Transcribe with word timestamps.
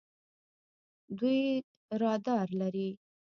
دوی 1.17 1.41
رادار 2.01 2.47
لري. 2.59 2.89